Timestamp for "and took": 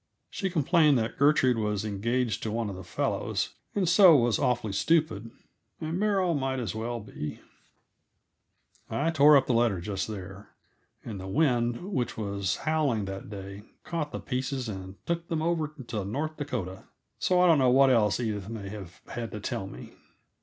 14.67-15.27